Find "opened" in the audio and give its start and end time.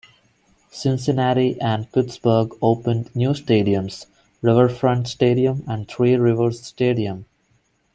2.59-3.15